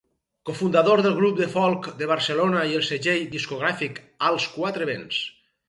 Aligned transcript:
Cofundador 0.49 1.03
del 1.05 1.13
Grup 1.19 1.35
de 1.41 1.47
Folk 1.51 1.91
de 1.99 2.09
Barcelona 2.13 2.65
i 2.71 2.75
el 2.79 2.85
segell 2.89 3.23
discogràfic 3.37 4.03
Als 4.33 4.51
quatre 4.59 4.93
vents. 4.95 5.25